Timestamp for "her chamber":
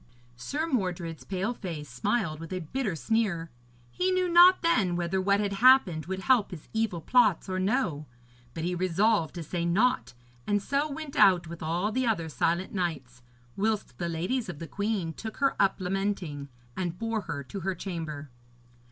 17.59-18.31